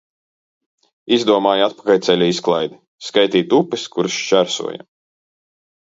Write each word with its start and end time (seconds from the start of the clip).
Izdomāju 1.17 1.65
atpakaļceļa 1.67 2.31
izklaidi– 2.33 2.81
skaitīt 3.11 3.57
upes, 3.61 3.87
kuras 3.97 4.21
šķērsojam. 4.27 4.87